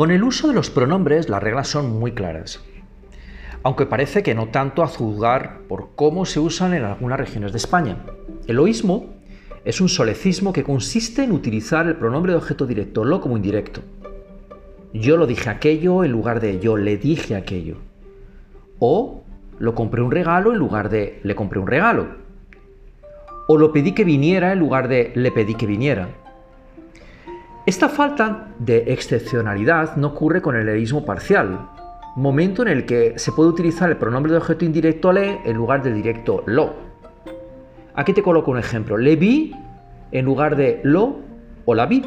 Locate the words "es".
9.62-9.78